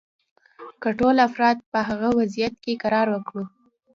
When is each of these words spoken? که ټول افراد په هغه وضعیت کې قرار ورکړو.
که 0.81 0.89
ټول 0.99 1.15
افراد 1.27 1.57
په 1.71 1.79
هغه 1.89 2.09
وضعیت 2.19 2.53
کې 2.63 2.79
قرار 2.83 3.07
ورکړو. 3.11 3.45